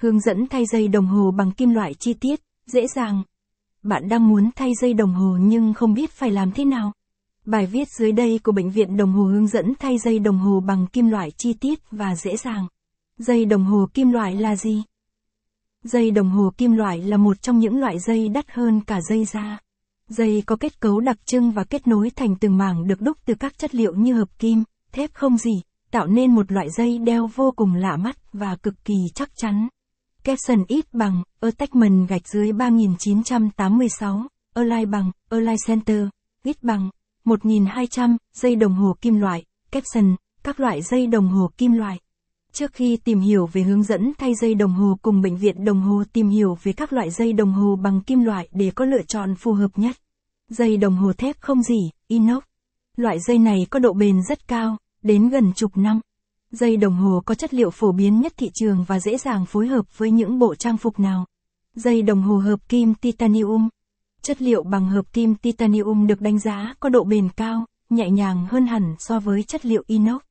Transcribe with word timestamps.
Hướng 0.00 0.20
dẫn 0.20 0.46
thay 0.46 0.66
dây 0.66 0.88
đồng 0.88 1.06
hồ 1.06 1.30
bằng 1.30 1.52
kim 1.52 1.70
loại 1.70 1.94
chi 1.94 2.14
tiết, 2.14 2.40
dễ 2.66 2.86
dàng. 2.86 3.22
Bạn 3.82 4.08
đang 4.08 4.28
muốn 4.28 4.50
thay 4.56 4.72
dây 4.80 4.94
đồng 4.94 5.14
hồ 5.14 5.36
nhưng 5.40 5.74
không 5.74 5.94
biết 5.94 6.10
phải 6.10 6.30
làm 6.30 6.52
thế 6.52 6.64
nào. 6.64 6.92
Bài 7.44 7.66
viết 7.66 7.88
dưới 7.88 8.12
đây 8.12 8.40
của 8.44 8.52
Bệnh 8.52 8.70
viện 8.70 8.96
Đồng 8.96 9.12
hồ 9.12 9.24
hướng 9.24 9.46
dẫn 9.46 9.72
thay 9.78 9.98
dây 9.98 10.18
đồng 10.18 10.38
hồ 10.38 10.60
bằng 10.60 10.86
kim 10.86 11.08
loại 11.08 11.30
chi 11.30 11.52
tiết 11.52 11.78
và 11.90 12.16
dễ 12.16 12.36
dàng. 12.36 12.66
Dây 13.18 13.44
đồng 13.44 13.64
hồ 13.64 13.86
kim 13.94 14.12
loại 14.12 14.36
là 14.36 14.56
gì? 14.56 14.82
Dây 15.84 16.10
đồng 16.10 16.30
hồ 16.30 16.52
kim 16.56 16.72
loại 16.72 16.98
là 16.98 17.16
một 17.16 17.42
trong 17.42 17.58
những 17.58 17.80
loại 17.80 17.98
dây 17.98 18.28
đắt 18.28 18.50
hơn 18.50 18.80
cả 18.80 19.00
dây 19.00 19.24
da. 19.24 19.58
Dây 20.08 20.42
có 20.46 20.56
kết 20.56 20.80
cấu 20.80 21.00
đặc 21.00 21.16
trưng 21.26 21.50
và 21.50 21.64
kết 21.64 21.86
nối 21.86 22.10
thành 22.16 22.36
từng 22.40 22.56
mảng 22.56 22.86
được 22.86 23.00
đúc 23.00 23.18
từ 23.24 23.34
các 23.34 23.58
chất 23.58 23.74
liệu 23.74 23.94
như 23.94 24.14
hợp 24.14 24.38
kim, 24.38 24.64
thép 24.92 25.14
không 25.14 25.36
gì, 25.36 25.62
tạo 25.90 26.06
nên 26.06 26.34
một 26.34 26.52
loại 26.52 26.70
dây 26.70 26.98
đeo 26.98 27.30
vô 27.34 27.52
cùng 27.56 27.74
lạ 27.74 27.96
mắt 27.96 28.32
và 28.32 28.56
cực 28.56 28.84
kỳ 28.84 28.94
chắc 29.14 29.30
chắn 29.36 29.68
caption 30.28 30.64
ít 30.68 30.86
bằng, 30.92 31.22
attachment 31.40 32.08
gạch 32.08 32.28
dưới 32.28 32.52
3986, 32.52 34.26
Align 34.54 34.90
bằng, 34.90 35.10
Align 35.30 35.56
Center, 35.66 36.06
ít 36.44 36.62
bằng, 36.62 36.90
1200, 37.24 38.16
dây 38.34 38.56
đồng 38.56 38.74
hồ 38.74 38.96
kim 39.00 39.20
loại, 39.20 39.44
caption, 39.70 40.16
các 40.42 40.60
loại 40.60 40.82
dây 40.82 41.06
đồng 41.06 41.28
hồ 41.28 41.50
kim 41.56 41.72
loại. 41.72 42.00
Trước 42.52 42.72
khi 42.72 42.96
tìm 42.96 43.20
hiểu 43.20 43.46
về 43.52 43.62
hướng 43.62 43.82
dẫn 43.82 44.12
thay 44.18 44.34
dây 44.40 44.54
đồng 44.54 44.72
hồ 44.72 44.98
cùng 45.02 45.20
bệnh 45.20 45.36
viện 45.36 45.64
đồng 45.64 45.80
hồ 45.80 46.02
tìm 46.12 46.28
hiểu 46.28 46.58
về 46.62 46.72
các 46.72 46.92
loại 46.92 47.10
dây 47.10 47.32
đồng 47.32 47.52
hồ 47.52 47.76
bằng 47.76 48.00
kim 48.00 48.20
loại 48.20 48.48
để 48.52 48.70
có 48.74 48.84
lựa 48.84 49.02
chọn 49.08 49.34
phù 49.34 49.52
hợp 49.52 49.70
nhất. 49.76 49.96
Dây 50.48 50.76
đồng 50.76 50.96
hồ 50.96 51.12
thép 51.12 51.40
không 51.40 51.62
dỉ, 51.62 51.90
inox. 52.08 52.42
Loại 52.96 53.18
dây 53.20 53.38
này 53.38 53.66
có 53.70 53.78
độ 53.78 53.92
bền 53.92 54.22
rất 54.28 54.48
cao, 54.48 54.76
đến 55.02 55.28
gần 55.28 55.52
chục 55.56 55.76
năm. 55.76 56.00
Dây 56.50 56.76
đồng 56.76 56.94
hồ 56.94 57.22
có 57.24 57.34
chất 57.34 57.54
liệu 57.54 57.70
phổ 57.70 57.92
biến 57.92 58.20
nhất 58.20 58.32
thị 58.36 58.50
trường 58.54 58.84
và 58.84 59.00
dễ 59.00 59.18
dàng 59.18 59.46
phối 59.46 59.66
hợp 59.66 59.98
với 59.98 60.10
những 60.10 60.38
bộ 60.38 60.54
trang 60.54 60.76
phục 60.76 60.98
nào. 60.98 61.26
Dây 61.74 62.02
đồng 62.02 62.22
hồ 62.22 62.38
hợp 62.38 62.68
kim 62.68 62.94
titanium. 62.94 63.68
Chất 64.22 64.42
liệu 64.42 64.62
bằng 64.62 64.88
hợp 64.88 65.12
kim 65.12 65.34
titanium 65.34 66.06
được 66.06 66.20
đánh 66.20 66.38
giá 66.38 66.74
có 66.80 66.88
độ 66.88 67.04
bền 67.04 67.28
cao, 67.28 67.66
nhẹ 67.90 68.10
nhàng 68.10 68.46
hơn 68.50 68.66
hẳn 68.66 68.94
so 68.98 69.20
với 69.20 69.42
chất 69.42 69.66
liệu 69.66 69.82
inox. 69.86 70.22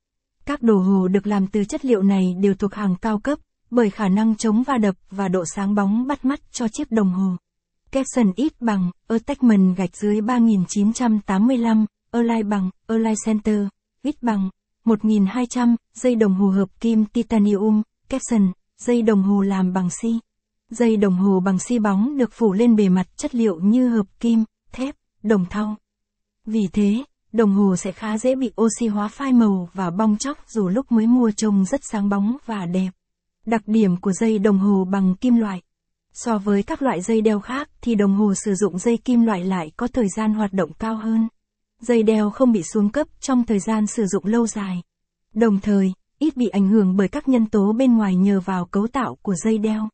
Các 0.46 0.62
đồ 0.62 0.78
hồ 0.78 1.08
được 1.08 1.28
làm 1.28 1.48
từ 1.48 1.64
chất 1.64 1.86
liệu 1.86 2.02
này 2.02 2.36
đều 2.42 2.54
thuộc 2.54 2.74
hàng 2.74 2.96
cao 3.02 3.20
cấp, 3.20 3.40
bởi 3.72 3.90
khả 3.90 4.08
năng 4.08 4.36
chống 4.36 4.64
va 4.64 4.78
đập 4.78 4.96
và 5.12 5.28
độ 5.28 5.44
sáng 5.56 5.76
bóng 5.76 6.08
bắt 6.08 6.26
mắt 6.26 6.40
cho 6.52 6.68
chiếc 6.68 6.92
đồng 6.92 7.10
hồ. 7.10 7.36
Capson 7.92 8.32
ít 8.36 8.62
bằng, 8.62 8.92
attachment 9.08 9.78
gạch 9.78 9.98
dưới 9.98 10.22
3985, 10.22 11.86
Align 12.12 12.50
bằng, 12.50 12.70
Align 12.88 13.16
Center, 13.26 13.68
ít 14.04 14.24
bằng, 14.24 14.50
1200, 14.88 15.76
dây 15.94 16.16
đồng 16.16 16.34
hồ 16.34 16.50
hợp 16.50 16.70
kim 16.80 17.06
titanium, 17.06 17.82
capson, 18.10 18.52
dây 18.78 19.02
đồng 19.02 19.24
hồ 19.24 19.42
làm 19.42 19.74
bằng 19.74 19.90
xi. 20.02 20.20
Dây 20.70 20.98
đồng 20.98 21.16
hồ 21.16 21.40
bằng 21.40 21.60
xi 21.60 21.80
bóng 21.80 22.18
được 22.18 22.30
phủ 22.34 22.54
lên 22.54 22.76
bề 22.76 22.90
mặt 22.90 23.08
chất 23.18 23.36
liệu 23.36 23.60
như 23.60 23.90
hợp 23.90 24.06
kim, 24.20 24.44
thép, 24.72 24.96
đồng 25.24 25.46
thau. 25.50 25.76
Vì 26.46 26.68
thế, 26.74 27.04
đồng 27.34 27.54
hồ 27.54 27.76
sẽ 27.76 27.92
khá 27.92 28.18
dễ 28.18 28.36
bị 28.36 28.52
oxy 28.62 28.88
hóa 28.88 29.08
phai 29.08 29.34
màu 29.34 29.70
và 29.74 29.90
bong 29.90 30.18
chóc 30.18 30.38
dù 30.48 30.70
lúc 30.70 30.92
mới 30.92 31.08
mua 31.08 31.32
trông 31.32 31.66
rất 31.66 31.82
sáng 31.92 32.10
bóng 32.10 32.38
và 32.46 32.66
đẹp. 32.66 32.90
Đặc 33.46 33.62
điểm 33.66 33.98
của 33.98 34.12
dây 34.12 34.40
đồng 34.40 34.60
hồ 34.60 34.86
bằng 34.92 35.16
kim 35.16 35.36
loại 35.36 35.62
So 36.14 36.38
với 36.38 36.64
các 36.64 36.82
loại 36.82 37.02
dây 37.02 37.22
đeo 37.22 37.40
khác 37.40 37.70
thì 37.82 37.96
đồng 37.96 38.16
hồ 38.16 38.34
sử 38.46 38.56
dụng 38.56 38.78
dây 38.78 38.98
kim 38.98 39.26
loại 39.26 39.44
lại 39.44 39.72
có 39.78 39.88
thời 39.88 40.08
gian 40.18 40.34
hoạt 40.34 40.54
động 40.54 40.72
cao 40.80 40.96
hơn. 40.96 41.28
Dây 41.82 42.04
đeo 42.04 42.30
không 42.30 42.52
bị 42.52 42.64
xuống 42.64 42.90
cấp 42.90 43.08
trong 43.20 43.44
thời 43.44 43.60
gian 43.60 43.88
sử 43.88 44.06
dụng 44.06 44.26
lâu 44.26 44.48
dài. 44.48 44.84
Đồng 45.34 45.60
thời, 45.60 45.94
ít 46.20 46.38
bị 46.38 46.48
ảnh 46.48 46.68
hưởng 46.68 46.98
bởi 46.98 47.08
các 47.08 47.28
nhân 47.28 47.46
tố 47.46 47.74
bên 47.74 47.98
ngoài 47.98 48.16
nhờ 48.16 48.40
vào 48.40 48.66
cấu 48.66 48.88
tạo 48.88 49.18
của 49.22 49.36
dây 49.36 49.58
đeo. 49.58 49.90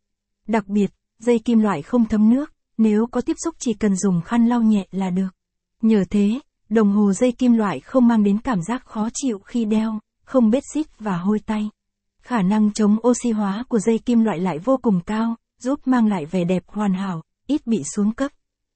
Đặc 0.47 0.67
biệt, 0.67 0.91
dây 1.19 1.39
kim 1.39 1.59
loại 1.59 1.81
không 1.81 2.05
thấm 2.05 2.29
nước, 2.29 2.53
nếu 2.77 3.07
có 3.11 3.21
tiếp 3.21 3.35
xúc 3.43 3.55
chỉ 3.59 3.73
cần 3.73 3.95
dùng 3.95 4.21
khăn 4.21 4.47
lau 4.47 4.61
nhẹ 4.61 4.87
là 4.91 5.09
được. 5.09 5.29
Nhờ 5.81 6.03
thế, 6.09 6.39
đồng 6.69 6.91
hồ 6.91 7.13
dây 7.13 7.31
kim 7.31 7.53
loại 7.53 7.79
không 7.79 8.07
mang 8.07 8.23
đến 8.23 8.37
cảm 8.37 8.61
giác 8.61 8.85
khó 8.85 9.09
chịu 9.13 9.39
khi 9.39 9.65
đeo, 9.65 9.99
không 10.25 10.49
bết 10.49 10.63
xít 10.73 10.99
và 10.99 11.17
hôi 11.17 11.39
tay. 11.39 11.69
Khả 12.21 12.41
năng 12.41 12.73
chống 12.73 12.97
oxy 13.07 13.31
hóa 13.31 13.63
của 13.69 13.79
dây 13.79 13.97
kim 13.97 14.23
loại 14.23 14.39
lại 14.39 14.59
vô 14.59 14.77
cùng 14.81 14.99
cao, 15.05 15.35
giúp 15.59 15.79
mang 15.85 16.07
lại 16.07 16.25
vẻ 16.25 16.43
đẹp 16.43 16.63
hoàn 16.67 16.93
hảo, 16.93 17.21
ít 17.47 17.67
bị 17.67 17.83
xuống 17.95 18.11
cấp. 18.11 18.31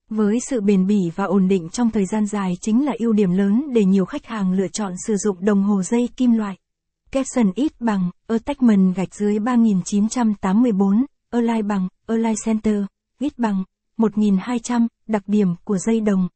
Với 0.09 0.39
sự 0.49 0.61
bền 0.61 0.87
bỉ 0.87 1.11
và 1.15 1.23
ổn 1.23 1.47
định 1.47 1.69
trong 1.69 1.91
thời 1.91 2.05
gian 2.05 2.25
dài 2.25 2.53
chính 2.61 2.85
là 2.85 2.93
ưu 2.99 3.13
điểm 3.13 3.31
lớn 3.31 3.65
để 3.73 3.85
nhiều 3.85 4.05
khách 4.05 4.25
hàng 4.25 4.53
lựa 4.53 4.67
chọn 4.67 4.93
sử 5.07 5.15
dụng 5.17 5.45
đồng 5.45 5.63
hồ 5.63 5.83
dây 5.83 6.09
kim 6.17 6.31
loại. 6.31 6.57
Capson 7.11 7.51
ít 7.55 7.81
bằng, 7.81 8.11
attachment 8.27 8.95
gạch 8.95 9.15
dưới 9.15 9.39
3984, 9.39 11.05
Align 11.29 11.67
bằng, 11.67 11.87
Align 12.07 12.35
Center, 12.45 12.83
ít 13.19 13.39
bằng, 13.39 13.63
1200, 13.97 14.87
đặc 15.07 15.23
điểm 15.27 15.55
của 15.63 15.77
dây 15.77 15.99
đồng. 16.01 16.27